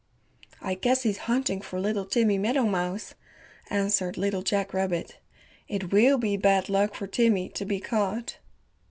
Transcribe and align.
"I 0.63 0.73
guess 0.73 1.03
he's 1.03 1.19
hunting 1.29 1.61
for 1.61 1.79
little 1.79 2.05
Timmy 2.07 2.39
Meadowmouse," 2.39 3.13
answered 3.69 4.17
Little 4.17 4.41
Jack 4.41 4.73
Rabbit. 4.73 5.19
"It 5.67 5.91
will 5.91 6.17
be 6.17 6.37
bad 6.37 6.69
luck 6.69 6.95
for 6.95 7.05
Timmy 7.05 7.49
to 7.49 7.65
be 7.65 7.79
caught." 7.79 8.39